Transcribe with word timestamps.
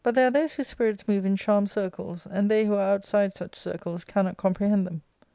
there 0.03 0.25
are 0.29 0.31
those 0.31 0.53
whose 0.55 0.67
spirits 0.67 1.07
move 1.07 1.27
in 1.27 1.35
charmed 1.35 1.67
circles^ 1.67 2.25
and 2.31 2.49
they 2.49 2.65
who 2.65 2.73
are 2.73 2.91
outside 2.95 3.31
such 3.35 3.55
circles 3.55 4.03
cannot 4.03 4.35
comprehend 4.35 4.87
them. 4.87 4.99